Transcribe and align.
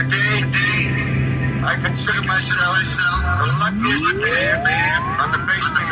Today, 0.00 0.40
I 1.60 1.76
consider 1.76 2.24
myself 2.24 2.72
the 3.36 3.48
luckiest 3.60 4.16
man 4.16 4.96
on 5.20 5.28
the 5.28 5.44
face 5.44 5.60
of 5.60 5.76
the 5.76 5.84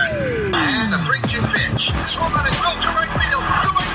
earth. 0.00 0.56
And 0.56 0.88
the 0.88 0.96
3-2 1.04 1.44
pitch. 1.52 1.92
Swung 2.08 2.32
on 2.32 2.40
a 2.40 2.52
drill 2.56 2.72
to 2.80 2.88
right 2.96 3.12
field. 3.20 3.44
Going 3.60 3.89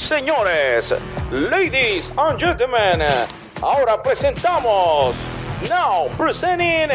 señores, 0.00 0.94
ladies 1.30 2.12
and 2.16 2.38
gentlemen, 2.38 3.04
ahora 3.62 4.02
presentamos, 4.02 5.14
now 5.68 6.08
presenting, 6.16 6.90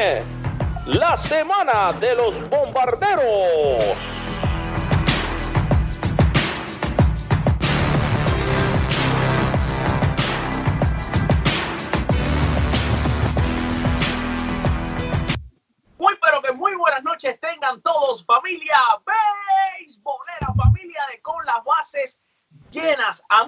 la 0.85 1.15
semana 1.15 1.91
de 1.99 2.15
los 2.15 2.35
bombarderos. 2.49 4.12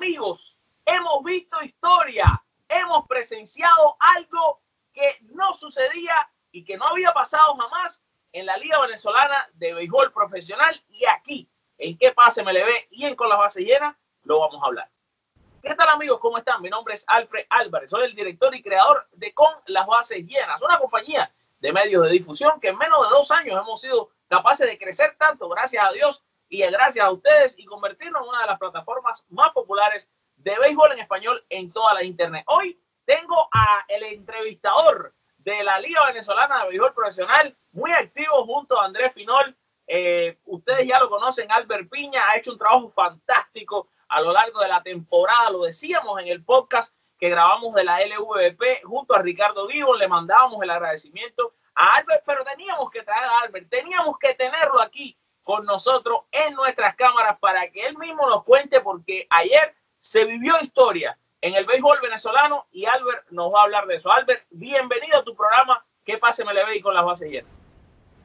Amigos, 0.06 0.56
hemos 0.86 1.24
visto 1.24 1.64
historia, 1.64 2.40
hemos 2.70 3.08
presenciado 3.08 3.98
algo 4.00 4.62
que 4.94 5.18
no 5.34 5.52
sucedía 5.52 6.30
y 6.52 6.64
que 6.64 6.78
no 6.78 6.86
había 6.86 7.12
pasado 7.12 7.56
jamás 7.56 8.04
en 8.32 8.46
la 8.46 8.56
Liga 8.58 8.80
Venezolana 8.82 9.50
de 9.54 9.74
Béisbol 9.74 10.14
Profesional 10.14 10.80
y 10.90 11.08
aquí, 11.08 11.50
en 11.80 11.98
qué 11.98 12.12
pase 12.12 12.44
me 12.44 12.54
le 12.54 12.64
ve 12.64 12.88
y 12.92 13.06
en 13.06 13.16
con 13.16 13.30
las 13.30 13.40
bases 13.40 13.66
llenas, 13.66 13.96
lo 14.26 14.42
vamos 14.42 14.62
a 14.62 14.68
hablar. 14.68 14.92
¿Qué 15.64 15.74
tal 15.74 15.90
amigos? 15.90 16.20
¿Cómo 16.20 16.38
están? 16.38 16.62
Mi 16.62 16.70
nombre 16.70 16.94
es 16.94 17.04
Alfred 17.08 17.48
Álvarez, 17.50 17.90
soy 17.90 18.04
el 18.04 18.14
director 18.14 18.54
y 18.54 18.62
creador 18.62 19.08
de 19.14 19.34
Con 19.34 19.56
las 19.66 19.88
Bases 19.88 20.24
Llenas, 20.24 20.62
una 20.62 20.78
compañía 20.78 21.34
de 21.60 21.74
medios 21.74 22.04
de 22.04 22.12
difusión 22.12 22.60
que 22.60 22.68
en 22.68 22.78
menos 22.78 23.10
de 23.10 23.16
dos 23.16 23.32
años 23.32 23.60
hemos 23.60 23.82
sido 23.82 24.12
capaces 24.28 24.68
de 24.68 24.78
crecer 24.78 25.16
tanto, 25.18 25.50
gracias 25.50 25.84
a 25.84 25.92
Dios 25.94 26.24
y 26.56 26.72
gracias 26.72 27.04
a 27.04 27.12
ustedes, 27.12 27.60
y 27.60 27.66
convertirnos 27.66 28.22
en 28.22 28.30
una 28.30 28.42
de 28.42 28.48
las 28.48 28.60
plataformas 28.60 29.26
más 29.30 29.52
populares 29.52 30.08
de 30.38 30.58
béisbol 30.58 30.94
en 30.94 31.00
español 31.00 31.44
en 31.50 31.70
toda 31.72 31.94
la 31.94 32.04
internet. 32.04 32.46
Hoy 32.48 32.80
tengo 33.04 33.50
a 33.52 33.84
el 33.90 34.04
entrevistador 34.04 35.14
de 35.40 35.64
la 35.66 35.78
Liga 35.80 36.06
Venezolana 36.06 36.64
de 36.64 36.70
Béisbol 36.70 36.94
Profesional, 36.94 37.58
muy 37.74 37.92
activo 37.92 38.46
junto 38.46 38.80
a 38.80 38.86
Andrés 38.86 39.12
Finol. 39.14 39.54
Eh, 39.86 40.38
ustedes 40.46 40.88
ya 40.88 40.98
lo 41.00 41.10
conocen, 41.10 41.52
Albert 41.52 41.90
Piña 41.90 42.22
ha 42.30 42.38
hecho 42.38 42.54
un 42.54 42.58
trabajo 42.58 42.90
fantástico 42.90 43.90
a 44.08 44.22
lo 44.22 44.32
largo 44.32 44.62
de 44.62 44.70
la 44.70 44.82
temporada, 44.82 45.50
lo 45.50 45.64
decíamos 45.64 46.22
en 46.22 46.30
el 46.30 46.42
podcast 46.44 46.96
que 47.20 47.30
grabamos 47.30 47.76
de 47.76 47.84
la 47.84 48.00
LVP 48.00 48.84
junto 48.86 49.14
a 49.14 49.22
Ricardo 49.22 49.68
Vivo, 49.68 49.94
le 49.96 50.08
mandábamos 50.08 50.62
el 50.64 50.70
agradecimiento 50.70 51.54
a 51.76 51.98
Albert, 51.98 52.24
pero 52.26 52.46
teníamos 52.46 52.90
que 52.92 53.04
traer 53.04 53.26
a 53.26 53.40
Albert, 53.40 53.70
teníamos 53.70 54.18
que 54.18 54.34
tenerlo 54.36 54.80
aquí 54.80 55.18
con 55.46 55.64
nosotros 55.66 56.22
en 56.32 56.54
nuestras 56.56 56.96
cámaras 56.96 57.38
para 57.40 57.70
que 57.70 57.86
él 57.86 57.98
mismo 57.98 58.28
nos 58.28 58.44
cuente, 58.44 58.82
porque 58.82 59.28
ayer 59.30 59.74
se 60.02 60.26
vivió 60.26 60.56
historia 60.62 61.18
en 61.40 61.54
el 61.56 61.66
béisbol 61.66 62.00
venezolano 62.02 62.66
y 62.72 62.86
Albert 62.86 63.30
nos 63.30 63.54
va 63.54 63.62
a 63.62 63.64
hablar 63.64 63.86
de 63.86 63.96
eso. 63.96 64.12
Albert, 64.12 64.42
bienvenido 64.50 65.20
a 65.20 65.24
tu 65.24 65.34
programa, 65.36 65.86
¿Qué 66.04 66.18
pase 66.20 66.44
me 66.46 66.54
le 66.54 66.64
ve 66.66 66.78
y 66.78 66.82
con 66.82 66.94
las 66.94 67.04
bases 67.06 67.30
llenas? 67.32 67.50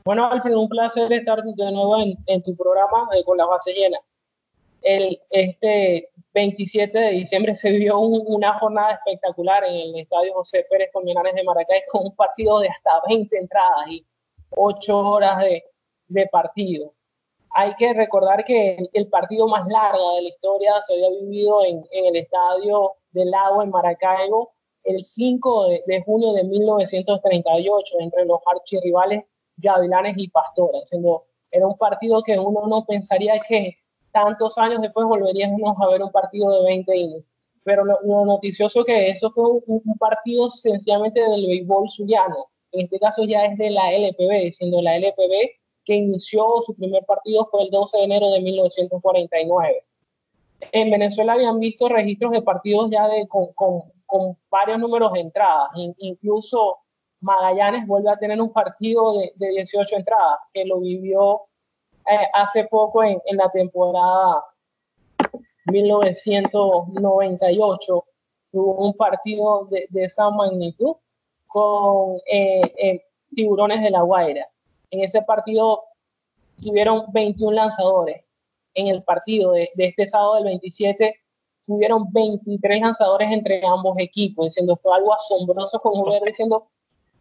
Bueno, 0.05 0.31
Alfred, 0.31 0.55
un 0.55 0.69
placer 0.69 1.11
estar 1.13 1.43
de 1.43 1.73
nuevo 1.73 1.97
en, 1.99 2.15
en 2.27 2.43
tu 2.43 2.55
programa 2.57 3.09
eh, 3.15 3.23
con 3.25 3.37
las 3.39 3.47
bases 3.49 3.75
llenas. 3.77 4.01
El, 4.83 5.19
este 5.31 6.09
27 6.33 6.99
de 6.99 7.11
diciembre 7.11 7.55
se 7.57 7.71
vivió 7.71 7.99
un- 7.99 8.25
una 8.27 8.59
jornada 8.59 8.93
espectacular 8.93 9.65
en 9.65 9.75
el 9.75 9.99
Estadio 10.01 10.33
José 10.35 10.67
Pérez 10.71 10.91
Colmenares 10.93 11.35
de 11.35 11.45
Maracay 11.45 11.83
con 11.93 12.07
un 12.07 12.17
partido 12.17 12.61
de 12.61 12.69
hasta 12.69 12.91
20 13.09 13.37
entradas 13.39 13.89
y 13.89 14.07
8 14.57 14.99
horas 14.99 15.39
de, 15.39 15.65
de 16.09 16.27
partido. 16.29 16.93
Hay 17.53 17.75
que 17.75 17.93
recordar 17.95 18.45
que 18.45 18.77
el, 18.93 19.09
partido 19.09 19.49
más 19.49 19.67
largo 19.67 20.17
de 20.17 20.23
la 20.23 20.29
historia 20.29 20.73
se 20.87 20.95
había 20.95 21.11
vivido 21.11 21.65
en, 21.65 21.85
el 21.91 22.17
Estadio 22.17 22.93
del 23.13 23.31
Lago 23.31 23.63
en 23.63 23.71
Maracaibo 23.71 24.53
el 24.85 25.05
5 25.05 25.69
de, 25.87 26.03
junio 26.03 26.33
de 26.33 26.45
1938 26.45 27.97
entre 28.01 28.25
los 28.25 28.41
archirrivales 28.47 29.25
Gavilanes 29.57 30.15
y 30.17 30.29
Pastores. 30.29 30.89
siendo- 30.89 31.25
Era 31.51 31.67
un 31.67 31.77
partido 31.77 32.23
que 32.23 32.39
uno 32.39 32.67
no 32.67 32.85
pensaría 32.87 33.41
que 33.41 33.77
tantos 34.13 34.57
años 34.57 34.81
después 34.81 35.07
volveríamos 35.07 35.77
a 35.81 35.89
ver 35.89 36.03
un 36.03 36.13
partido 36.13 36.51
de 36.53 36.65
20 36.65 36.97
innings. 36.97 37.27
Pero 37.65 37.85
lo, 37.85 37.99
lo 38.03 38.25
noticioso 38.25 38.85
que 38.85 39.11
eso 39.11 39.31
fue 39.33 39.45
un, 39.51 39.63
un 39.67 39.99
partido 39.99 40.51
sencillamente 40.51 41.21
del 41.21 41.47
béisbol 41.47 41.91
zuliano. 41.91 42.47
En 42.73 42.83
este 42.83 42.99
caso 42.99 43.25
ya 43.25 43.45
es 43.47 43.59
de 43.59 43.71
la 43.71 43.93
LPB, 43.93 44.53
siendo 44.55 44.81
la 44.81 44.97
LPB 44.97 45.60
que 45.85 45.95
inició 45.95 46.63
su 46.67 46.75
primer 46.75 47.05
partido 47.05 47.47
fue 47.51 47.63
el 47.65 47.71
12 47.71 47.97
de 47.99 48.05
enero 48.05 48.31
de 48.31 48.41
1949. 48.41 49.85
En 50.73 50.91
Venezuela 50.91 51.33
habían 51.35 51.59
visto 51.59 51.89
registros 51.89 52.33
de 52.33 52.43
partidos 52.43 52.91
ya 52.91 53.09
de, 53.09 53.27
con, 53.29 53.53
con- 53.55 53.83
varios 54.51 54.79
números 54.79 55.13
de 55.13 55.21
entradas. 55.21 55.71
In- 55.77 55.95
incluso 55.99 56.79
Magallanes 57.21 57.87
vuelve 57.87 58.11
a 58.11 58.17
tener 58.17 58.41
un 58.41 58.53
partido 58.53 59.19
de, 59.19 59.33
de 59.37 59.49
18 59.51 59.97
entradas, 59.97 60.39
que 60.53 60.65
lo 60.65 60.81
vivió 60.81 61.43
eh, 62.11 62.27
hace 62.35 62.65
poco 62.65 63.03
en, 63.05 63.21
en 63.27 63.37
la 63.37 63.51
temporada 63.51 64.45
1998. 65.67 68.05
Tuvo 68.53 68.75
un 68.85 68.95
partido 68.95 69.67
de, 69.71 69.87
de 69.91 70.05
esa 70.05 70.29
magnitud 70.31 70.97
con 71.47 72.17
eh, 72.31 72.61
eh, 72.79 73.05
Tiburones 73.35 73.81
de 73.83 73.91
la 73.91 74.03
Guaira. 74.03 74.49
En 74.91 75.05
ese 75.05 75.23
partido 75.23 75.85
tuvieron 76.63 77.05
21 77.13 77.53
lanzadores. 77.53 78.25
En 78.75 78.89
el 78.89 79.03
partido 79.03 79.53
de, 79.53 79.71
de 79.75 79.87
este 79.87 80.09
sábado 80.09 80.35
del 80.37 80.45
27 80.45 81.21
tuvieron 81.65 82.13
23 82.13 82.81
lanzadores 82.81 83.31
entre 83.31 83.65
ambos 83.67 83.97
equipos, 83.99 84.47
diciendo 84.47 84.77
fue 84.83 84.95
algo 84.97 85.15
asombroso 85.15 85.81
diciendo 86.25 86.69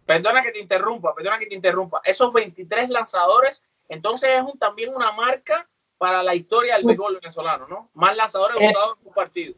Perdona 0.06 0.42
que 0.42 0.52
te 0.52 0.60
interrumpa, 0.60 1.14
perdona 1.14 1.38
que 1.38 1.46
te 1.46 1.54
interrumpa. 1.54 2.02
Esos 2.04 2.34
23 2.34 2.90
lanzadores, 2.90 3.62
entonces 3.90 4.30
es 4.38 4.42
un- 4.42 4.58
también 4.58 4.94
una 4.96 5.12
marca 5.12 5.70
para 6.00 6.24
la 6.24 6.34
historia 6.34 6.76
del 6.76 6.86
béisbol 6.86 7.16
venezolano, 7.22 7.68
¿no? 7.68 7.90
Más 7.94 8.16
lanzadores 8.16 8.58
Es- 8.60 8.76
usados 8.76 8.98
en 9.02 9.08
un 9.08 9.14
partido. 9.14 9.54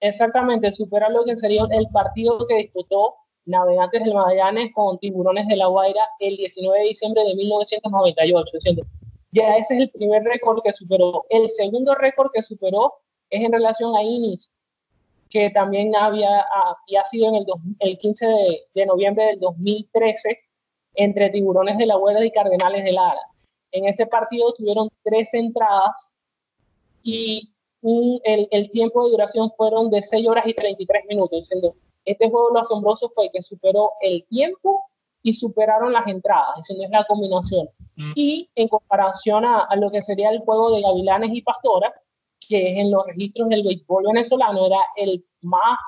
exactamente 0.00 0.72
supera 0.72 1.08
lo 1.10 1.24
que 1.24 1.36
sería 1.36 1.62
el 1.70 1.86
partido 1.92 2.46
que 2.46 2.54
disputó 2.56 3.14
Navegantes 3.46 4.04
del 4.04 4.14
Magallanes 4.14 4.72
con 4.74 4.98
Tiburones 4.98 5.46
de 5.48 5.56
la 5.56 5.66
Guaira 5.66 6.06
el 6.20 6.36
19 6.36 6.78
de 6.82 6.88
diciembre 6.88 7.22
de 7.24 7.34
1998, 7.34 8.50
diciendo 8.54 8.82
ya 9.32 9.56
ese 9.56 9.74
es 9.76 9.80
el 9.82 9.90
primer 9.90 10.24
récord 10.24 10.60
que 10.62 10.72
superó. 10.72 11.24
El 11.30 11.48
segundo 11.50 11.94
récord 11.94 12.30
que 12.32 12.42
superó 12.42 12.94
es 13.30 13.40
en 13.44 13.52
relación 13.52 13.94
a 13.96 14.02
innings, 14.02 14.50
que 15.28 15.50
también 15.50 15.94
había, 15.94 16.40
había 16.40 17.06
sido 17.06 17.28
en 17.28 17.36
el, 17.36 17.44
dos- 17.44 17.60
el 17.78 17.96
15 17.96 18.26
de, 18.26 18.60
de 18.74 18.86
noviembre 18.86 19.26
del 19.26 19.38
2013 19.38 20.36
entre 20.94 21.30
Tiburones 21.30 21.78
de 21.78 21.86
la 21.86 21.94
Guaira 21.94 22.24
y 22.24 22.32
Cardenales 22.32 22.82
de 22.84 22.92
Lara. 22.92 23.20
En 23.70 23.84
ese 23.86 24.04
partido 24.06 24.52
tuvieron 24.54 24.88
tres 25.04 25.32
entradas 25.32 26.10
y 27.04 27.52
un- 27.82 28.20
el, 28.24 28.48
el 28.50 28.70
tiempo 28.72 29.04
de 29.04 29.12
duración 29.12 29.50
fueron 29.56 29.90
de 29.90 30.02
6 30.02 30.26
horas 30.26 30.44
y 30.46 30.54
33 30.54 31.04
minutos. 31.08 31.38
Diciendo, 31.42 31.74
este 32.04 32.30
juego 32.30 32.50
lo 32.50 32.60
asombroso 32.60 33.10
fue 33.14 33.30
que 33.32 33.42
superó 33.42 33.92
el 34.00 34.26
tiempo 34.28 34.84
y 35.22 35.34
superaron 35.34 35.92
las 35.92 36.06
entradas, 36.06 36.56
diciendo 36.56 36.84
es 36.84 36.90
la 36.90 37.04
combinación. 37.04 37.68
Y 38.14 38.48
en 38.54 38.68
comparación 38.68 39.44
a, 39.44 39.64
a 39.64 39.76
lo 39.76 39.90
que 39.90 40.02
sería 40.02 40.30
el 40.30 40.40
juego 40.40 40.70
de 40.74 40.80
Gavilanes 40.80 41.30
y 41.34 41.42
Pastora, 41.42 41.92
que 42.48 42.72
es 42.72 42.78
en 42.78 42.90
los 42.90 43.04
registros 43.04 43.50
del 43.50 43.62
béisbol 43.62 44.04
venezolano, 44.06 44.66
era 44.66 44.80
el 44.96 45.22
más 45.42 45.78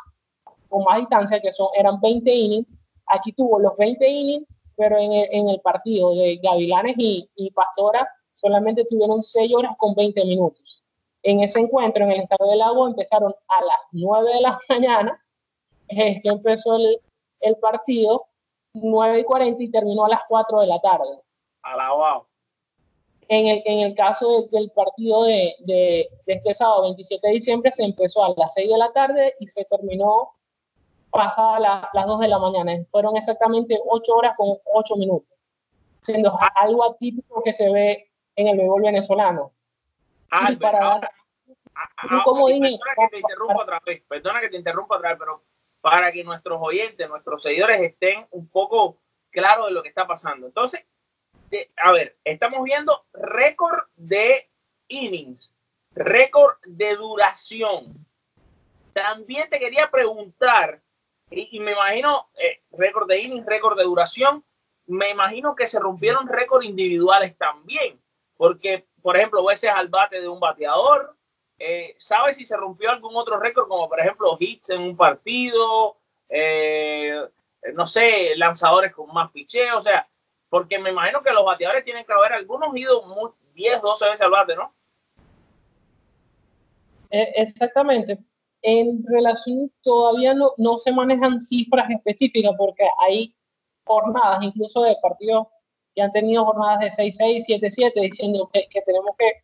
con 0.73 0.85
más 0.85 0.99
distancia, 0.99 1.41
que 1.41 1.53
son, 1.53 1.69
eran 1.75 2.01
20 2.01 2.35
innings. 2.35 2.69
Aquí 3.07 3.33
tuvo 3.33 3.61
los 3.61 3.77
20 3.77 4.09
innings, 4.09 4.47
pero 4.75 4.99
en 4.99 5.13
el, 5.13 5.29
en 5.31 5.49
el 5.51 5.61
partido 5.61 6.15
de 6.15 6.37
Gavilanes 6.43 6.95
y, 6.99 7.29
y 7.37 7.51
Pastora 7.51 8.09
solamente 8.33 8.85
tuvieron 8.87 9.23
6 9.23 9.53
horas 9.55 9.73
con 9.79 9.95
20 9.95 10.25
minutos. 10.25 10.83
En 11.23 11.41
ese 11.41 11.61
encuentro 11.61 12.05
en 12.05 12.13
el 12.13 12.21
Estado 12.21 12.49
del 12.49 12.59
Lago 12.59 12.89
empezaron 12.89 13.33
a 13.49 13.65
las 13.65 13.79
9 13.93 14.35
de 14.35 14.41
la 14.41 14.59
mañana, 14.69 15.23
eh, 15.89 16.21
que 16.23 16.29
empezó 16.29 16.77
el, 16.77 17.01
el 17.41 17.57
partido, 17.57 18.27
9 18.75 19.21
y 19.21 19.25
40 19.25 19.63
y 19.63 19.71
terminó 19.71 20.05
a 20.05 20.09
las 20.09 20.23
4 20.29 20.61
de 20.61 20.67
la 20.67 20.81
tarde. 20.81 21.19
Alabado. 21.63 22.27
En 23.29 23.47
el, 23.47 23.63
en 23.65 23.81
el 23.81 23.95
caso 23.95 24.49
del 24.51 24.71
partido 24.71 25.25
de, 25.25 25.55
de, 25.61 26.09
de, 26.27 26.33
este 26.35 26.55
sábado 26.55 26.83
27 26.83 27.27
de 27.27 27.35
diciembre 27.35 27.73
se 27.73 27.85
empezó 27.85 28.25
a 28.25 28.35
las 28.37 28.53
6 28.55 28.69
de 28.69 28.79
la 28.79 28.93
tarde 28.93 29.35
y 29.41 29.47
se 29.49 29.65
terminó 29.65 30.33
pasada 31.11 31.59
la, 31.61 31.91
las 31.93 32.07
2 32.07 32.21
de 32.21 32.29
la 32.29 32.39
mañana. 32.39 32.73
Fueron 32.91 33.17
exactamente 33.17 33.79
8 33.87 34.13
horas 34.15 34.35
con 34.37 34.49
8 34.75 34.97
minutos, 34.97 35.31
siendo 36.03 36.37
algo 36.57 36.85
atípico 36.85 37.43
que 37.43 37.53
se 37.53 37.71
ve 37.71 38.11
en 38.37 38.49
el 38.49 38.57
béisbol 38.59 38.83
venezolano. 38.83 39.53
Albert, 40.31 40.61
para 40.61 40.79
ahora- 40.85 41.01
dar- 41.01 41.11
Ah, 41.75 41.89
un 42.17 42.21
comodín- 42.21 42.61
perdona 42.61 42.95
que 42.97 43.09
te 43.11 43.19
interrumpa 43.19 43.63
otra 43.63 43.81
vez, 43.87 44.03
perdona 44.07 44.41
que 44.43 44.49
te 44.51 44.57
interrumpa 44.59 44.97
otra 44.99 45.09
vez, 45.11 45.19
pero 45.19 45.43
para 45.83 46.13
que 46.13 46.25
nuestros 46.25 46.59
oyentes, 46.63 47.09
nuestros 47.09 47.43
seguidores 47.43 47.83
estén 47.83 48.27
un 48.31 48.49
poco 48.49 48.99
claros 49.31 49.67
de 49.67 49.73
lo 49.73 49.83
que 49.83 49.89
está 49.89 50.07
pasando. 50.07 50.47
Entonces, 50.47 50.87
a 51.77 51.93
ver, 51.93 52.17
estamos 52.25 52.63
viendo 52.63 53.05
récord 53.13 53.85
de 53.97 54.49
innings, 54.89 55.55
récord 55.91 56.57
de 56.67 56.97
duración. 56.97 58.07
También 58.93 59.51
te 59.51 59.59
quería 59.59 59.91
preguntar, 59.91 60.81
y, 61.31 61.57
y 61.57 61.61
me 61.61 61.73
imagino, 61.73 62.29
eh, 62.39 62.63
récord 62.71 63.09
de 63.09 63.21
innings, 63.21 63.45
récord 63.45 63.77
de 63.77 63.85
duración, 63.85 64.45
me 64.87 65.11
imagino 65.11 65.57
que 65.57 65.67
se 65.67 65.81
rompieron 65.81 66.29
récords 66.29 66.65
individuales 66.65 67.37
también, 67.37 68.01
porque, 68.37 68.87
por 69.03 69.17
ejemplo, 69.17 69.45
veces 69.45 69.71
al 69.75 69.89
bate 69.89 70.21
de 70.21 70.29
un 70.29 70.39
bateador, 70.39 71.17
eh, 71.65 71.97
¿sabes 71.99 72.37
si 72.37 72.45
se 72.45 72.57
rompió 72.57 72.91
algún 72.91 73.15
otro 73.17 73.39
récord, 73.39 73.69
como 73.69 73.89
por 73.89 74.01
ejemplo 74.01 74.37
hits 74.41 74.71
en 74.71 74.83
un 74.83 74.97
partido? 74.97 75.97
Eh, 76.29 77.21
no 77.75 77.87
sé, 77.87 78.35
lanzadores 78.37 78.93
con 78.93 79.13
más 79.13 79.31
picheo, 79.31 79.79
o 79.79 79.83
sea, 79.83 80.09
porque 80.49 80.79
me 80.79 80.91
imagino 80.91 81.23
que 81.23 81.31
los 81.31 81.45
bateadores 81.45 81.85
tienen 81.85 82.05
que 82.05 82.13
haber 82.13 82.33
algunos 82.33 82.77
ido 82.77 83.03
muy- 83.03 83.31
10, 83.55 83.81
12 83.83 84.05
veces 84.07 84.21
al 84.23 84.31
bate, 84.31 84.57
¿no? 84.57 84.75
Eh, 87.11 87.33
Exactamente. 87.37 88.19
En 88.65 89.05
relación, 89.07 89.71
todavía 89.83 90.35
no, 90.35 90.53
no 90.57 90.79
se 90.79 90.93
manejan 90.93 91.41
cifras 91.41 91.91
específicas 91.91 92.53
porque 92.57 92.85
hay 93.01 93.35
jornadas, 93.85 94.43
incluso 94.43 94.83
de 94.83 94.97
partidos 95.03 95.49
que 95.95 96.03
han 96.03 96.13
tenido 96.13 96.45
jornadas 96.45 96.79
de 96.81 96.91
6-6, 96.93 97.45
7-7, 97.47 98.01
diciendo 98.01 98.49
que 98.53 98.83
tenemos 98.83 99.17
que 99.19 99.43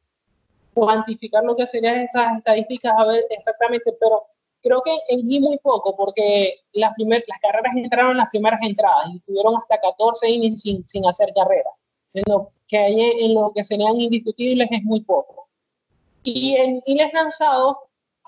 cuantificar 0.78 1.44
lo 1.44 1.56
que 1.56 1.66
serían 1.66 2.00
esas 2.00 2.38
estadísticas, 2.38 2.94
a 2.96 3.04
ver 3.04 3.24
exactamente, 3.30 3.92
pero 4.00 4.24
creo 4.62 4.82
que 4.82 4.96
en 5.08 5.28
G 5.28 5.40
muy 5.40 5.58
poco, 5.58 5.96
porque 5.96 6.60
las, 6.72 6.94
primer, 6.94 7.24
las 7.26 7.40
carreras 7.40 7.72
entraron 7.76 8.12
en 8.12 8.18
las 8.18 8.30
primeras 8.30 8.60
entradas 8.62 9.08
y 9.12 9.20
tuvieron 9.20 9.56
hasta 9.56 9.80
14 9.80 10.28
innings 10.30 10.62
sin, 10.62 10.86
sin 10.88 11.06
hacer 11.06 11.32
carrera. 11.34 11.70
En 12.14 12.22
lo 12.26 12.50
que 12.66 12.78
hay 12.78 13.00
en 13.00 13.34
lo 13.34 13.52
que 13.54 13.64
serían 13.64 14.00
indiscutibles 14.00 14.68
es 14.70 14.82
muy 14.84 15.00
poco. 15.00 15.48
Y 16.22 16.54
en 16.56 16.80
innings 16.86 17.12
lanzados, 17.12 17.76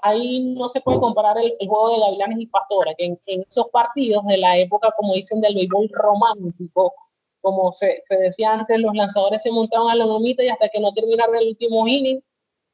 ahí 0.02 0.54
no 0.54 0.68
se 0.68 0.80
puede 0.80 1.00
comparar 1.00 1.38
el, 1.38 1.54
el 1.58 1.68
juego 1.68 1.90
de 1.90 2.00
Gavilanes 2.00 2.40
y 2.40 2.46
Pastora, 2.46 2.94
que 2.96 3.04
en, 3.06 3.20
en, 3.26 3.42
esos 3.48 3.68
partidos 3.68 4.24
de 4.26 4.38
la 4.38 4.56
época, 4.58 4.92
como 4.96 5.14
dicen, 5.14 5.40
del 5.40 5.54
béisbol 5.54 5.88
romántico, 5.92 6.94
como 7.40 7.72
se, 7.72 8.02
se, 8.06 8.16
decía 8.16 8.52
antes, 8.52 8.78
los 8.78 8.94
lanzadores 8.94 9.42
se 9.42 9.50
montaban 9.50 9.90
a 9.90 9.94
la 9.94 10.06
lomita 10.06 10.42
y 10.42 10.48
hasta 10.48 10.68
que 10.68 10.80
no 10.80 10.92
terminara 10.92 11.38
el 11.38 11.48
último 11.48 11.86
inning, 11.86 12.20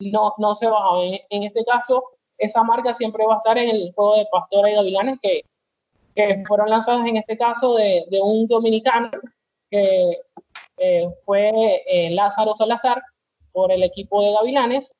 no, 0.00 0.34
no 0.38 0.54
se 0.54 0.66
bajaban. 0.66 1.04
En, 1.04 1.20
en, 1.30 1.42
este 1.44 1.64
caso, 1.64 2.04
esa 2.38 2.62
marca 2.62 2.94
siempre 2.94 3.24
va 3.26 3.34
a 3.34 3.38
estar 3.38 3.58
en 3.58 3.70
el 3.70 3.92
juego 3.94 4.16
de 4.16 4.26
Pastora 4.30 4.70
y 4.70 4.74
Gavilanes, 4.74 5.18
que, 5.20 5.42
que 6.14 6.42
fueron 6.46 6.70
lanzados 6.70 7.06
en 7.06 7.16
este 7.16 7.36
caso 7.36 7.74
de, 7.74 8.06
de 8.10 8.20
un 8.20 8.46
dominicano, 8.46 9.10
que 9.70 10.20
eh, 10.78 11.08
fue 11.24 11.82
eh, 11.86 12.10
Lázaro 12.10 12.54
Salazar, 12.54 13.02
por 13.52 13.72
el 13.72 13.82
equipo 13.82 14.22
de 14.22 14.32
Gavilanes, 14.32 14.92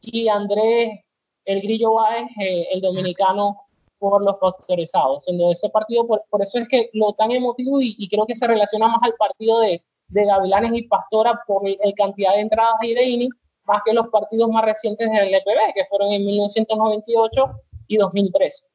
y 0.00 0.28
Andrés 0.28 1.00
el 1.44 1.60
Grillo 1.62 1.94
Báez, 1.94 2.28
eh, 2.40 2.68
el 2.72 2.80
dominicano, 2.80 3.62
por 3.98 4.22
los 4.22 4.38
factorizados. 4.40 5.26
En 5.28 5.40
ese 5.40 5.68
partido, 5.70 6.06
por, 6.06 6.24
por, 6.28 6.42
eso 6.42 6.58
es 6.58 6.68
que 6.68 6.90
lo 6.92 7.12
tan 7.12 7.30
emotivo 7.30 7.80
y, 7.80 8.08
creo 8.08 8.26
que 8.26 8.36
se 8.36 8.46
relaciona 8.46 8.88
más 8.88 9.00
al 9.02 9.14
partido 9.14 9.60
de, 9.60 9.82
de 10.08 10.24
Gavilanes 10.24 10.72
y 10.74 10.88
Pastora 10.88 11.40
por 11.46 11.62
el, 11.66 11.78
cantidad 11.94 12.34
de 12.34 12.40
entradas 12.40 12.82
y 12.82 12.94
de 12.94 13.04
inning, 13.04 13.30
más 13.64 13.82
que 13.84 13.92
los 13.92 14.08
partidos 14.08 14.50
más 14.50 14.64
recientes 14.64 15.10
del 15.10 15.34
EPB, 15.34 15.74
que 15.74 15.84
fueron 15.86 16.12
en 16.12 16.26
1998 16.26 17.44
y 17.88 17.96
2013. 17.96 18.66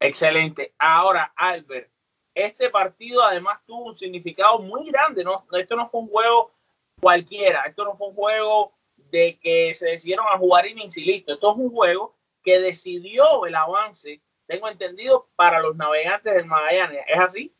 Excelente. 0.00 0.74
Ahora, 0.78 1.32
Albert, 1.36 1.90
este 2.34 2.68
partido 2.70 3.22
además 3.22 3.60
tuvo 3.66 3.86
un 3.86 3.94
significado 3.94 4.58
muy 4.58 4.90
grande, 4.90 5.24
¿no? 5.24 5.46
Esto 5.52 5.74
no 5.74 5.88
fue 5.88 6.00
un 6.00 6.08
juego 6.08 6.52
cualquiera, 7.00 7.62
esto 7.62 7.84
no 7.84 7.96
fue 7.96 8.08
un 8.08 8.14
juego 8.14 8.72
de 9.10 9.38
que 9.40 9.72
se 9.74 9.88
decidieron 9.88 10.26
a 10.28 10.38
jugar 10.38 10.66
y 10.66 10.74
listo. 10.74 11.32
Esto 11.32 11.52
es 11.52 11.58
un 11.58 11.70
juego 11.70 12.14
que 12.42 12.60
decidió 12.60 13.46
el 13.46 13.54
avance, 13.54 14.20
tengo 14.46 14.68
entendido, 14.68 15.28
para 15.34 15.60
los 15.60 15.76
navegantes 15.76 16.34
del 16.34 16.46
Magallanes. 16.46 17.04
¿Es 17.08 17.18
así? 17.18 17.55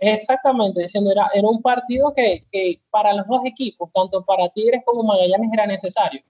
Exactamente, 0.00 0.80
diciendo, 0.80 1.12
era, 1.12 1.30
era 1.34 1.46
un 1.46 1.60
partido 1.60 2.12
que, 2.14 2.42
que, 2.50 2.80
para 2.90 3.12
los 3.12 3.26
dos 3.26 3.42
equipos, 3.44 3.90
tanto 3.92 4.24
para 4.24 4.48
Tigres 4.48 4.82
como 4.86 5.02
Magallanes, 5.02 5.50
era 5.52 5.66
necesario. 5.66 6.22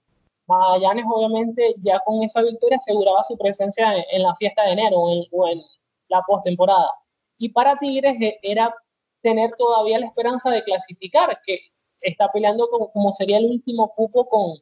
Magallanes, 0.45 1.05
obviamente, 1.07 1.75
ya 1.81 1.99
con 2.01 2.21
esa 2.23 2.41
victoria 2.41 2.77
aseguraba 2.77 3.23
su 3.23 3.37
presencia 3.37 3.93
en, 4.11 4.23
la 4.23 4.35
fiesta 4.35 4.63
de 4.65 4.73
enero 4.73 5.09
en, 5.09 5.23
o 5.31 5.47
en 5.47 5.61
la 6.09 6.21
postemporada. 6.27 6.91
Y 7.37 7.49
para 7.49 7.77
Tigres 7.77 8.17
eh, 8.21 8.39
era 8.41 8.75
tener 9.21 9.51
todavía 9.57 9.99
la 9.99 10.07
esperanza 10.07 10.49
de 10.49 10.63
clasificar, 10.65 11.39
que 11.45 11.59
está 12.01 12.29
peleando 12.29 12.69
como, 12.69 12.91
como 12.91 13.13
sería 13.13 13.37
el 13.37 13.45
último 13.45 13.93
cupo 13.95 14.27
con 14.27 14.57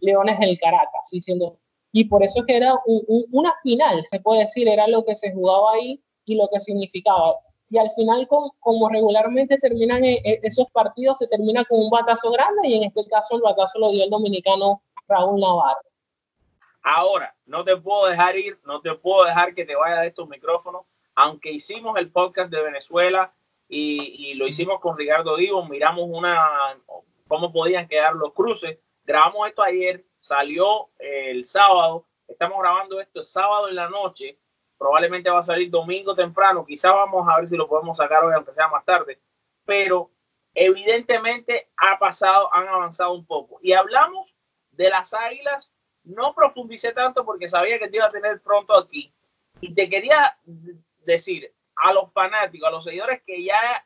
Leones 0.00 0.38
del 0.40 0.58
Caracas, 0.58 1.08
diciendo, 1.12 1.58
y 1.92 2.04
por 2.04 2.22
eso 2.22 2.40
es 2.40 2.46
que 2.46 2.56
era 2.56 2.74
un, 2.86 3.02
un, 3.06 3.26
una 3.32 3.54
final, 3.62 4.02
se 4.10 4.20
puede 4.20 4.44
decir, 4.44 4.66
era 4.66 4.86
lo 4.88 5.04
que 5.04 5.14
se 5.16 5.32
jugaba 5.32 5.72
ahí 5.72 6.02
y 6.24 6.36
lo 6.36 6.48
que 6.48 6.60
significaba. 6.60 7.36
Y 7.68 7.78
al 7.78 7.90
final, 7.96 8.28
como, 8.28 8.54
como 8.60 8.88
regularmente 8.88 9.58
terminan 9.58 10.04
eh, 10.04 10.20
esos 10.42 10.70
partidos, 10.70 11.18
se 11.18 11.26
termina 11.26 11.64
con 11.64 11.80
un 11.80 11.90
batazo 11.90 12.30
grande 12.30 12.68
y 12.68 12.76
en 12.76 12.84
este 12.84 13.06
caso 13.08 13.36
el 13.36 13.42
batazo 13.42 13.78
lo 13.78 13.90
dio 13.90 14.04
el 14.04 14.10
dominicano 14.10 14.82
Raúl 15.08 15.40
Navarro. 15.40 15.80
Ahora, 16.82 17.34
no 17.46 17.64
te 17.64 17.76
puedo 17.76 18.06
dejar 18.06 18.36
ir, 18.36 18.58
no 18.64 18.80
te 18.80 18.94
puedo 18.94 19.24
dejar 19.24 19.54
que 19.54 19.64
te 19.64 19.74
vaya 19.74 20.00
de 20.00 20.08
estos 20.08 20.28
micrófonos, 20.28 20.82
aunque 21.16 21.50
hicimos 21.50 21.98
el 21.98 22.12
podcast 22.12 22.52
de 22.52 22.62
Venezuela 22.62 23.32
y, 23.68 24.30
y 24.30 24.34
lo 24.34 24.46
hicimos 24.46 24.78
con 24.80 24.96
Ricardo 24.96 25.36
Divo, 25.36 25.64
miramos 25.64 26.04
una 26.08 26.40
cómo 27.26 27.52
podían 27.52 27.88
quedar 27.88 28.14
los 28.14 28.32
cruces, 28.32 28.78
grabamos 29.04 29.48
esto 29.48 29.62
ayer, 29.62 30.04
salió 30.20 30.88
el 30.98 31.46
sábado, 31.46 32.04
estamos 32.28 32.58
grabando 32.60 33.00
esto 33.00 33.20
el 33.20 33.26
sábado 33.26 33.68
en 33.68 33.76
la 33.76 33.88
noche, 33.88 34.38
probablemente 34.78 35.30
va 35.30 35.40
a 35.40 35.44
salir 35.44 35.70
domingo 35.70 36.14
temprano, 36.14 36.64
quizás 36.64 36.92
vamos 36.92 37.26
a 37.28 37.38
ver 37.38 37.48
si 37.48 37.56
lo 37.56 37.68
podemos 37.68 37.96
sacar 37.96 38.24
hoy, 38.24 38.34
aunque 38.34 38.52
sea 38.52 38.68
más 38.68 38.84
tarde, 38.84 39.18
pero 39.64 40.10
evidentemente 40.54 41.68
ha 41.76 41.98
pasado, 41.98 42.52
han 42.52 42.68
avanzado 42.68 43.12
un 43.12 43.26
poco. 43.26 43.58
Y 43.62 43.72
hablamos 43.72 44.34
de 44.70 44.90
las 44.90 45.12
águilas, 45.14 45.70
no 46.04 46.34
profundicé 46.34 46.92
tanto 46.92 47.24
porque 47.24 47.48
sabía 47.48 47.78
que 47.78 47.88
te 47.88 47.96
iba 47.96 48.06
a 48.06 48.10
tener 48.10 48.40
pronto 48.40 48.74
aquí. 48.76 49.12
Y 49.60 49.74
te 49.74 49.88
quería 49.88 50.38
decir 51.04 51.52
a 51.76 51.92
los 51.92 52.12
fanáticos, 52.12 52.68
a 52.68 52.72
los 52.72 52.84
seguidores 52.84 53.22
que 53.26 53.42
ya 53.42 53.84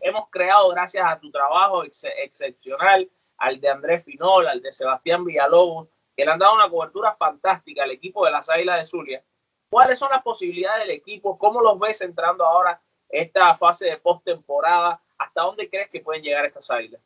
hemos 0.00 0.28
creado 0.30 0.68
gracias 0.70 1.04
a 1.06 1.18
tu 1.18 1.30
trabajo 1.30 1.84
ex 1.84 2.04
excepcional, 2.04 3.08
al 3.38 3.60
de 3.60 3.68
Andrés 3.68 4.04
Finol, 4.04 4.46
al 4.48 4.62
de 4.62 4.74
Sebastián 4.74 5.24
Villalobos, 5.24 5.88
que 6.16 6.24
le 6.24 6.30
han 6.30 6.38
dado 6.38 6.54
una 6.54 6.68
cobertura 6.68 7.14
fantástica 7.16 7.84
al 7.84 7.92
equipo 7.92 8.24
de 8.24 8.32
las 8.32 8.48
Águilas 8.50 8.80
de 8.80 8.86
Zulia. 8.86 9.24
¿Cuáles 9.70 9.98
son 9.98 10.10
las 10.10 10.22
posibilidades 10.22 10.86
del 10.86 10.96
equipo? 10.96 11.36
¿Cómo 11.38 11.60
los 11.60 11.78
ves 11.78 12.00
entrando 12.00 12.44
ahora 12.44 12.80
esta 13.08 13.56
fase 13.56 13.86
de 13.86 13.96
postemporada? 13.98 15.00
¿Hasta 15.18 15.42
dónde 15.42 15.68
crees 15.68 15.90
que 15.90 16.00
pueden 16.00 16.22
llegar 16.22 16.46
estas 16.46 16.70
Águilas? 16.70 17.00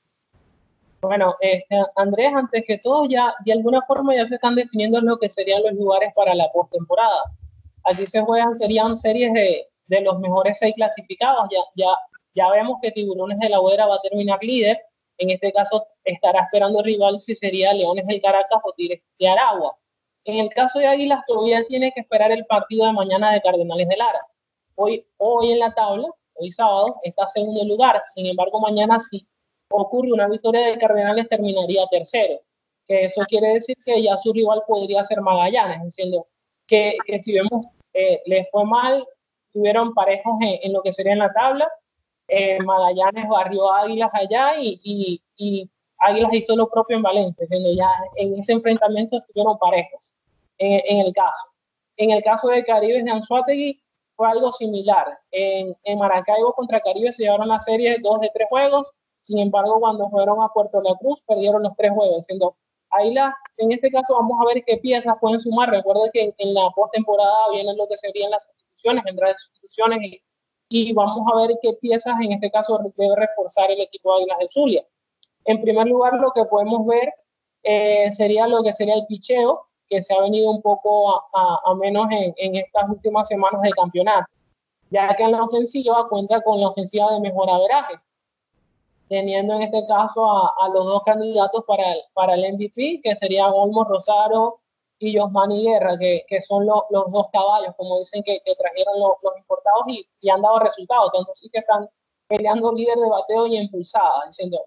Bueno, 1.01 1.35
este, 1.41 1.77
Andrés, 1.97 2.33
antes 2.33 2.63
que 2.65 2.79
todo, 2.79 3.07
ya 3.09 3.35
de 3.45 3.53
alguna 3.53 3.83
forma 3.83 4.15
ya 4.15 4.27
se 4.27 4.37
están 4.37 4.55
definiendo 4.55 5.01
lo 5.01 5.19
que 5.19 5.29
serían 5.29 5.63
los 5.65 5.73
lugares 5.73 6.13
para 6.15 6.35
la 6.35 6.49
postemporada. 6.53 7.25
Aquí 7.85 8.07
se 8.07 8.21
juegan, 8.21 8.55
serían 8.55 8.97
series 8.97 9.33
de, 9.33 9.67
de 9.87 10.01
los 10.01 10.21
mejores 10.21 10.59
seis 10.61 10.75
clasificados. 10.77 11.49
Ya, 11.51 11.59
ya, 11.75 11.89
ya 12.35 12.51
vemos 12.51 12.79
que 12.81 12.93
Tiburones 12.93 13.41
de 13.41 13.49
la 13.49 13.61
Huera 13.61 13.87
va 13.87 13.97
a 13.97 14.01
terminar 14.01 14.39
líder. 14.41 14.81
En 15.19 15.31
este 15.31 15.53
caso, 15.53 15.85
estará 16.05 16.43
esperando 16.43 16.83
rival 16.83 17.21
si 17.21 17.35
sería 17.35 17.73
Leones 17.73 18.07
del 18.07 18.21
Caracas 18.21 18.61
o 18.63 18.73
Tigres 18.73 19.03
de 19.19 19.29
Aragua. 19.29 19.77
En 20.25 20.39
el 20.39 20.49
caso 20.51 20.79
de 20.79 20.87
Águilas, 20.87 21.21
todavía 21.27 21.65
tiene 21.67 21.93
que 21.93 22.01
esperar 22.01 22.31
el 22.33 22.45
partido 22.47 22.87
de 22.87 22.93
mañana 22.93 23.33
de 23.33 23.41
Cardenales 23.41 23.89
de 23.89 23.97
Lara. 23.97 24.21
Hoy, 24.77 25.05
hoy 25.19 25.53
en 25.53 25.59
la 25.59 25.75
tabla, 25.75 26.09
hoy 26.35 26.53
sábado, 26.53 26.97
está 27.03 27.29
segundo 27.29 27.65
lugar. 27.65 28.03
Sin 28.15 28.27
embargo, 28.27 28.61
mañana 28.61 29.01
sí 29.01 29.27
ocurre 29.71 30.13
una 30.13 30.29
victoria 30.29 30.67
de 30.67 30.79
Cardenales, 30.79 31.29
terminaría 31.29 31.87
tercero. 31.91 32.41
Que 32.87 33.07
eso 33.07 33.23
quiere 33.29 33.55
decir 33.55 33.77
que 33.85 34.03
ya 34.03 34.17
su 34.19 34.33
rival 34.33 34.63
podría 34.67 35.05
ser 35.05 35.21
Magallanes, 35.21 35.83
diciendo 35.85 36.27
que, 36.67 36.97
que 37.07 37.23
si 37.23 37.33
vemos, 37.33 37.67
eh, 37.95 38.23
le 38.27 38.47
fue 38.51 38.65
mal 38.65 39.07
estuvieron 39.53 39.93
parejos 39.93 40.39
en, 40.41 40.73
lo 40.73 40.83
que 40.83 40.93
sería 40.93 41.13
en 41.13 41.19
la 41.19 41.33
tabla. 41.33 41.71
Eh, 42.27 42.59
Magallanes 42.65 43.29
barrió 43.29 43.71
Águilas 43.71 44.11
allá 44.15 44.59
y, 44.59 44.81
y, 44.83 45.23
y, 45.37 45.71
Águilas 46.03 46.33
hizo 46.35 46.57
lo 46.57 46.69
propio 46.69 46.97
en 46.97 47.03
Valencia, 47.03 47.47
siendo 47.47 47.73
ya 47.73 47.89
en 48.17 48.39
ese 48.39 48.53
enfrentamiento 48.53 49.19
estuvieron 49.19 49.59
parejos 49.59 50.13
en, 50.59 50.81
en 50.85 51.07
el 51.07 51.13
caso. 51.13 51.47
En 51.97 52.11
el 52.11 52.23
caso 52.23 52.49
de 52.49 52.65
Caribe 52.65 53.03
de 53.03 53.11
Anzuategui 53.11 53.81
fue 54.17 54.29
algo 54.29 54.53
similar. 54.53 55.19
En, 55.31 55.77
en 55.85 55.99
Maracaibo 55.99 56.53
contra 56.55 56.81
Caribe 56.81 57.13
se 57.13 57.25
llevaron 57.25 57.49
la 57.49 57.61
serie 57.61 57.99
dos 58.03 58.21
de 58.21 58.31
tres 58.35 58.49
juegos, 58.49 58.91
sin 59.23 59.39
embargo 59.39 59.79
cuando 59.81 60.09
fueron 60.11 60.43
a 60.43 60.49
Puerto 60.49 60.81
La 60.83 60.95
Cruz 60.97 61.23
perdieron 61.27 61.63
los 61.63 61.77
tres 61.77 61.93
juegos, 61.93 62.27
siendo 62.27 62.57
la, 63.13 63.35
en 63.57 63.73
este 63.73 63.91
caso 63.91 64.15
vamos 64.15 64.39
a 64.41 64.53
ver 64.53 64.63
qué 64.67 64.77
piezas 64.77 65.17
pueden 65.21 65.41
sumar. 65.41 65.71
Recuerden 65.71 66.11
que 66.13 66.35
en, 66.37 66.55
la 66.55 66.71
postemporada 66.75 67.51
vienen 67.53 67.77
lo 67.77 67.87
que 67.89 67.97
serían 67.97 68.31
las 68.31 68.45
sustituciones, 68.45 69.05
vendrán 69.05 69.35
sustituciones 69.37 69.99
y, 70.03 70.23
y, 70.69 70.93
vamos 70.93 71.27
a 71.33 71.37
ver 71.37 71.57
qué 71.63 71.73
piezas 71.75 72.15
en 72.21 72.33
este 72.33 72.51
caso 72.51 72.79
debe 72.97 73.17
reforzar 73.17 73.71
el 73.71 73.81
equipo 73.81 74.11
de 74.11 74.23
Águilas 74.23 74.39
del 74.39 74.49
Zulia. 74.51 74.85
En 75.45 75.61
primer 75.61 75.87
lugar, 75.87 76.15
lo 76.15 76.31
que 76.33 76.45
podemos 76.45 76.87
ver 76.87 77.13
eh, 77.63 78.13
sería 78.13 78.47
lo 78.47 78.63
que 78.63 78.75
sería 78.75 78.95
el 78.95 79.07
picheo, 79.07 79.67
que 79.89 80.03
se 80.03 80.15
ha 80.15 80.21
venido 80.21 80.51
un 80.51 80.63
poco 80.63 81.11
a, 81.11 81.61
a, 81.65 81.75
menos 81.75 82.07
en, 82.11 82.33
en, 82.37 82.57
estas 82.57 82.89
últimas 82.89 83.29
semanas 83.29 83.61
de 83.63 83.71
campeonato, 83.71 84.27
ya 84.91 85.15
que 85.15 85.25
en 85.25 85.33
la 85.33 85.45
ofensiva 85.45 86.09
cuenta 86.09 86.41
con 86.43 86.61
la 86.61 86.69
ofensiva 86.69 87.13
de 87.13 87.21
mejor 87.21 87.51
averaje 87.51 87.95
teniendo 89.13 89.57
en 89.57 89.63
este 89.65 89.87
caso 89.87 90.25
a, 90.25 90.55
a, 90.59 90.69
los 90.71 90.87
dos 90.87 91.03
candidatos 91.05 91.63
para 91.67 91.93
el, 91.93 92.01
para 92.15 92.33
el 92.33 92.55
MVP, 92.55 93.03
que 93.03 93.15
serían 93.17 93.53
Olmo 93.53 93.85
Rosario 93.85 94.59
y 94.99 95.19
Josmani 95.19 95.65
Guerra, 95.65 95.99
que, 95.99 96.25
que 96.27 96.41
son 96.41 96.65
los 96.65 96.85
dos 96.89 97.27
caballos, 97.31 97.75
como 97.77 97.99
dicen, 97.99 98.23
que, 98.23 98.39
que 98.43 98.55
trajeron 98.55 98.95
los 98.99 99.37
importados 99.37 99.85
y, 99.89 100.09
y, 100.23 100.31
han 100.31 100.41
dado 100.41 100.61
resultados, 100.61 101.13
tanto 101.13 101.31
sí 101.35 101.51
que 101.53 101.59
están 101.59 101.91
peleando 102.27 102.73
líder 102.73 102.97
de 102.97 103.11
bateo 103.11 103.47
y 103.49 103.59
impulsada, 103.59 104.25
diciendo, 104.29 104.59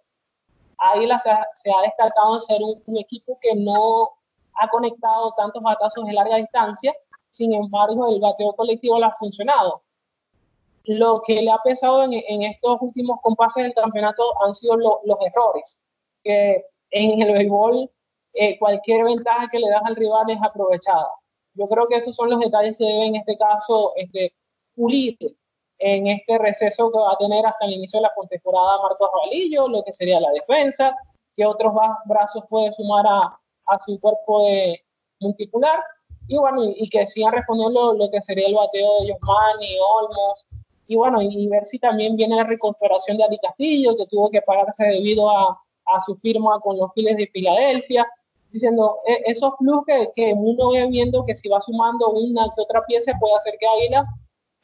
Águila 0.77 1.19
se 1.19 1.29
ha, 1.29 1.81
destacado 1.81 2.35
en 2.35 2.41
ser 2.41 2.59
un, 2.61 2.97
equipo 2.97 3.37
que 3.41 3.55
no 3.55 4.11
ha 4.55 4.67
conectado 4.69 5.33
tantos 5.37 5.61
batazos 5.61 6.05
de 6.05 6.13
larga 6.13 6.37
distancia, 6.37 6.93
sin 7.31 7.53
embargo 7.53 8.07
el 8.09 8.21
bateo 8.21 8.53
colectivo 8.55 8.99
le 8.99 9.05
ha 9.05 9.15
funcionado 9.19 9.81
lo 10.87 11.21
que 11.25 11.41
le 11.41 11.51
ha 11.51 11.57
pesado 11.63 12.03
en, 12.03 12.43
estos 12.43 12.77
últimos 12.81 13.19
compases 13.21 13.63
del 13.63 13.73
campeonato 13.73 14.23
han 14.43 14.53
sido 14.53 14.77
lo, 14.77 14.99
los 15.05 15.17
errores, 15.21 15.81
que 16.23 16.63
en 16.91 17.21
el 17.21 17.33
béisbol 17.33 17.89
eh, 18.33 18.57
cualquier 18.59 19.03
ventaja 19.03 19.47
que 19.51 19.59
le 19.59 19.69
das 19.69 19.81
al 19.85 19.95
rival 19.95 20.29
es 20.29 20.39
aprovechada. 20.41 21.07
Yo 21.53 21.67
creo 21.67 21.87
que 21.87 21.97
esos 21.97 22.15
son 22.15 22.29
los 22.29 22.39
detalles 22.39 22.77
que 22.77 22.85
debe 22.85 23.05
en 23.07 23.15
este 23.15 23.37
caso 23.37 23.93
este, 23.95 24.33
en 25.85 26.07
este 26.07 26.39
receso 26.39 26.91
que 26.91 26.97
va 26.97 27.11
a 27.11 27.17
tener 27.17 27.45
hasta 27.45 27.65
el 27.65 27.73
inicio 27.73 27.99
de 27.99 28.03
la 28.03 28.13
postemporada 28.15 28.81
Marcos 28.81 29.07
Valillo, 29.13 29.67
lo 29.67 29.83
que 29.83 29.93
sería 29.93 30.19
la 30.19 30.31
defensa, 30.31 30.95
que 31.35 31.45
otros 31.45 31.73
brazos 32.05 32.43
puede 32.49 32.73
sumar 32.73 33.05
a, 33.07 33.39
a 33.67 33.79
su 33.85 33.99
cuerpo 33.99 34.47
de 34.47 34.81
multicular, 35.19 35.79
y 36.27 36.37
bueno, 36.37 36.63
y, 36.63 36.73
y, 36.77 36.89
que 36.89 37.05
sigan 37.05 37.33
respondiendo 37.33 37.93
lo, 37.93 38.09
que 38.09 38.19
sería 38.23 38.47
el 38.47 38.55
bateo 38.55 39.01
de 39.01 39.09
y 39.09 39.77
Olmos, 39.79 40.47
y 40.87 40.95
bueno, 40.95 41.21
y 41.21 41.47
ver 41.49 41.67
si 41.67 41.77
también 41.77 42.15
viene 42.15 42.35
la 42.35 42.45
recuperación 42.45 43.17
de 43.17 43.25
Ari 43.25 43.37
Castillo, 43.37 43.95
que 43.95 44.07
tuvo 44.07 44.31
que 44.31 44.41
pagarse 44.41 44.83
debido 44.85 45.29
a, 45.29 45.51
a 45.51 46.01
su 46.03 46.15
firma 46.15 46.59
con 46.61 46.79
los 46.79 46.91
Phillies 46.93 47.17
de 47.17 47.27
Filadelfia, 47.27 48.07
diciendo 48.51 48.97
e, 49.05 49.31
esos 49.31 49.53
plus 49.59 49.85
que, 49.85 50.09
que 50.15 50.33
uno 50.33 50.71
ve 50.71 50.87
viendo 50.87 51.23
que 51.25 51.35
si 51.35 51.47
va 51.47 51.61
sumando 51.61 52.09
una 52.09 52.45
que 52.55 52.61
otra 52.63 52.83
pieza 52.87 53.11
puede 53.19 53.35
hacer 53.35 53.55
que 53.59 53.67
Águila 53.67 54.03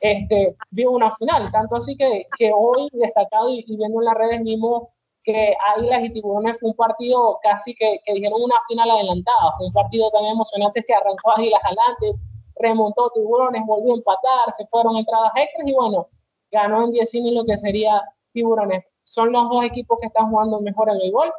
este, 0.01 0.55
viva 0.71 0.91
una 0.91 1.15
final. 1.15 1.49
Tanto 1.51 1.77
así 1.77 1.95
que, 1.95 2.27
que 2.37 2.51
hoy 2.53 2.89
destacado 2.91 3.49
y, 3.49 3.63
viendo 3.67 3.99
en 3.99 4.05
las 4.05 4.15
redes 4.15 4.41
mismo 4.41 4.89
que 5.23 5.55
Águilas 5.75 6.03
y 6.03 6.13
Tiburones 6.13 6.57
fue 6.59 6.71
un 6.71 6.75
partido 6.75 7.39
casi 7.43 7.75
que, 7.75 8.01
que 8.03 8.13
dijeron 8.13 8.41
una 8.41 8.55
final 8.67 8.89
adelantada, 8.89 9.53
fue 9.57 9.67
un 9.67 9.73
partido 9.73 10.09
tan 10.09 10.25
emocionante 10.25 10.83
que 10.83 10.95
arrancó 10.95 11.31
Águilas 11.37 11.61
adelante, 11.63 12.19
remontó 12.55 13.11
Tiburones, 13.13 13.61
volvió 13.67 13.93
a 13.93 13.97
empatar, 13.97 14.53
se 14.57 14.65
fueron 14.65 14.97
entradas 14.97 15.31
extras 15.35 15.67
y 15.67 15.73
bueno, 15.73 16.07
ganó 16.49 16.83
en 16.83 16.91
10 16.91 17.13
y 17.13 17.31
lo 17.35 17.45
que 17.45 17.57
sería 17.59 18.01
Tiburones. 18.33 18.83
Son 19.03 19.31
los 19.31 19.47
dos 19.49 19.63
equipos 19.63 19.99
que 20.01 20.07
están 20.07 20.31
jugando 20.31 20.59
mejor 20.59 20.89
en 20.89 20.99
el 21.01 21.11
gol. 21.11 21.31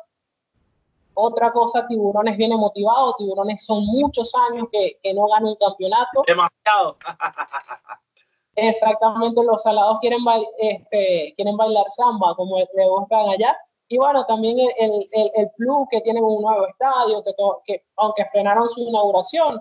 Otra 1.14 1.52
cosa, 1.52 1.86
Tiburones 1.88 2.36
viene 2.36 2.56
motivado. 2.56 3.16
Tiburones 3.18 3.64
son 3.64 3.84
muchos 3.84 4.32
años 4.50 4.68
que, 4.70 4.98
que 5.02 5.12
no 5.12 5.26
ganan 5.26 5.48
el 5.48 5.58
campeonato. 5.58 6.22
Demasiado. 6.26 6.96
Exactamente, 8.54 9.42
los 9.42 9.62
salados 9.62 9.98
quieren, 10.00 10.20
este, 10.58 11.32
quieren 11.36 11.56
bailar 11.56 11.86
samba, 11.96 12.34
como 12.34 12.58
le 12.58 12.88
gustan 12.88 13.30
allá. 13.30 13.56
Y 13.88 13.98
bueno, 13.98 14.24
también 14.26 14.58
el, 14.58 14.70
el, 15.12 15.30
el 15.34 15.50
plus 15.56 15.86
que 15.90 16.00
tienen 16.00 16.22
un 16.22 16.42
nuevo 16.42 16.66
estadio, 16.66 17.22
que, 17.24 17.32
que 17.64 17.84
aunque 17.96 18.24
frenaron 18.26 18.68
su 18.68 18.80
inauguración, 18.80 19.60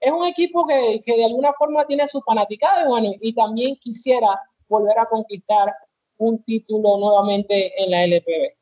es 0.00 0.12
un 0.12 0.26
equipo 0.26 0.66
que, 0.66 1.02
que, 1.04 1.16
de 1.16 1.24
alguna 1.24 1.52
forma 1.54 1.84
tiene 1.86 2.06
su 2.06 2.20
fanaticada 2.22 2.84
y 2.84 2.88
bueno, 2.88 3.10
y 3.20 3.34
también 3.34 3.76
quisiera 3.76 4.40
volver 4.68 4.98
a 4.98 5.06
conquistar 5.06 5.74
un 6.18 6.42
título 6.44 6.98
nuevamente 6.98 7.72
en 7.82 7.90
la 7.90 8.04
LPB. 8.04 8.56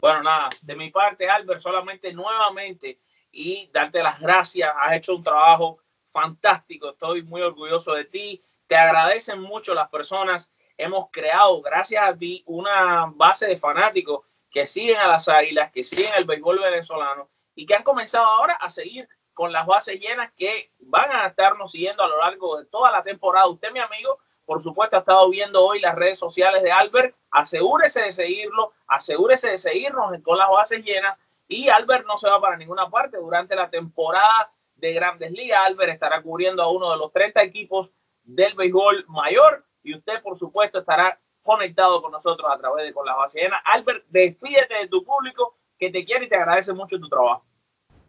Bueno, 0.00 0.22
nada, 0.22 0.48
de 0.62 0.76
mi 0.76 0.90
parte, 0.90 1.28
Albert, 1.28 1.60
solamente 1.60 2.12
nuevamente 2.12 3.00
y 3.32 3.68
darte 3.72 4.02
las 4.02 4.20
gracias. 4.20 4.70
Has 4.80 4.96
hecho 4.96 5.14
un 5.14 5.22
trabajo 5.22 5.78
fantástico. 6.06 6.90
Estoy 6.90 7.22
muy 7.22 7.40
orgulloso 7.40 7.92
de 7.92 8.04
ti. 8.04 8.42
Te 8.68 8.76
agradecen 8.76 9.40
mucho 9.40 9.74
las 9.74 9.88
personas. 9.88 10.52
Hemos 10.76 11.08
creado, 11.10 11.60
gracias 11.62 12.06
a 12.06 12.14
ti, 12.14 12.44
una 12.46 13.06
base 13.16 13.46
de 13.46 13.56
fanáticos 13.56 14.26
que 14.50 14.66
siguen 14.66 14.98
a 14.98 15.08
las 15.08 15.26
águilas, 15.26 15.72
que 15.72 15.82
siguen 15.82 16.12
el 16.16 16.26
béisbol 16.26 16.60
venezolano 16.60 17.30
y 17.54 17.64
que 17.64 17.74
han 17.74 17.82
comenzado 17.82 18.26
ahora 18.26 18.54
a 18.54 18.68
seguir 18.68 19.08
con 19.32 19.52
las 19.52 19.66
bases 19.66 19.98
llenas 19.98 20.32
que 20.36 20.70
van 20.80 21.10
a 21.10 21.26
estarnos 21.28 21.72
siguiendo 21.72 22.02
a 22.02 22.08
lo 22.08 22.18
largo 22.18 22.58
de 22.58 22.66
toda 22.66 22.92
la 22.92 23.02
temporada. 23.02 23.48
Usted, 23.48 23.72
mi 23.72 23.80
amigo, 23.80 24.18
por 24.44 24.62
supuesto, 24.62 24.96
ha 24.96 25.00
estado 25.00 25.30
viendo 25.30 25.64
hoy 25.64 25.80
las 25.80 25.94
redes 25.94 26.18
sociales 26.18 26.62
de 26.62 26.70
Albert. 26.70 27.16
Asegúrese 27.30 28.02
de 28.02 28.12
seguirlo, 28.12 28.74
asegúrese 28.86 29.48
de 29.48 29.58
seguirnos 29.58 30.12
con 30.22 30.36
las 30.36 30.50
bases 30.50 30.84
llenas. 30.84 31.16
Y 31.48 31.70
Albert 31.70 32.06
no 32.06 32.18
se 32.18 32.28
va 32.28 32.38
para 32.38 32.56
ninguna 32.58 32.90
parte. 32.90 33.16
Durante 33.16 33.56
la 33.56 33.70
temporada 33.70 34.52
de 34.74 34.92
Grandes 34.92 35.32
Ligas, 35.32 35.64
Albert 35.64 35.92
estará 35.92 36.20
cubriendo 36.20 36.62
a 36.62 36.70
uno 36.70 36.90
de 36.90 36.98
los 36.98 37.10
30 37.12 37.42
equipos 37.42 37.92
del 38.28 38.54
béisbol 38.54 39.06
mayor. 39.08 39.64
Y 39.82 39.94
usted, 39.94 40.22
por 40.22 40.38
supuesto, 40.38 40.78
estará 40.78 41.18
conectado 41.42 42.02
con 42.02 42.12
nosotros 42.12 42.48
a 42.50 42.58
través 42.58 42.84
de 42.84 42.92
Con 42.92 43.06
las 43.06 43.16
bases 43.16 43.42
llenas. 43.42 43.60
Albert, 43.64 44.04
despídete 44.08 44.74
de 44.82 44.88
tu 44.88 45.02
público 45.02 45.56
que 45.78 45.90
te 45.90 46.04
quiere 46.04 46.26
y 46.26 46.28
te 46.28 46.36
agradece 46.36 46.72
mucho 46.72 46.98
tu 46.98 47.08
trabajo. 47.08 47.44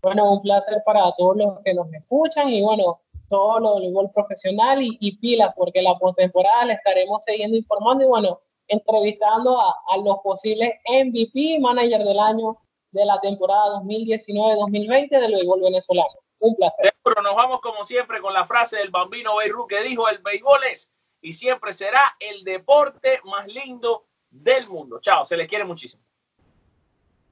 Bueno, 0.01 0.31
un 0.33 0.41
placer 0.41 0.81
para 0.85 1.11
todos 1.17 1.37
los 1.37 1.59
que 1.63 1.73
nos 1.73 1.91
escuchan 1.93 2.49
y 2.49 2.61
bueno, 2.61 3.01
todo 3.29 3.59
lo 3.59 3.73
voleibol 3.73 4.11
profesional 4.11 4.81
y, 4.81 4.97
y 4.99 5.17
pilas, 5.17 5.53
porque 5.55 5.81
la 5.81 5.97
postemporada 5.97 6.65
le 6.65 6.73
estaremos 6.73 7.23
siguiendo 7.23 7.57
informando 7.57 8.03
y 8.03 8.07
bueno, 8.07 8.39
entrevistando 8.67 9.59
a, 9.59 9.75
a 9.89 9.97
los 9.97 10.19
posibles 10.19 10.71
MVP, 10.87 11.59
manager 11.59 12.03
del 12.03 12.19
año 12.19 12.57
de 12.91 13.05
la 13.05 13.19
temporada 13.19 13.81
2019-2020 13.81 15.09
del 15.09 15.33
béisbol 15.33 15.61
venezolano. 15.61 16.19
Un 16.39 16.55
placer. 16.55 16.95
Pero 17.03 17.21
nos 17.21 17.35
vamos 17.35 17.61
como 17.61 17.83
siempre 17.83 18.21
con 18.21 18.33
la 18.33 18.45
frase 18.45 18.77
del 18.77 18.89
bambino 18.89 19.37
Beirut 19.37 19.69
que 19.69 19.83
dijo, 19.83 20.07
el 20.09 20.19
béisbol 20.19 20.63
es 20.65 20.91
y 21.21 21.33
siempre 21.33 21.73
será 21.73 22.15
el 22.19 22.43
deporte 22.43 23.19
más 23.25 23.47
lindo 23.47 24.07
del 24.29 24.67
mundo. 24.69 24.99
Chao, 25.01 25.25
se 25.25 25.35
les 25.37 25.47
quiere 25.47 25.65
muchísimo. 25.65 26.03